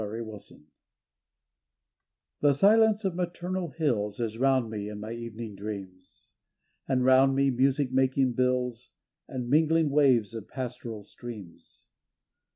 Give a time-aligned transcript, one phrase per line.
[0.01, 0.53] IN FRANCE
[2.41, 6.31] The silence of maternal hills Is round me in my evening dreams;
[6.87, 8.93] And round me music making bills
[9.27, 11.85] And mingling waves of pastoral streams.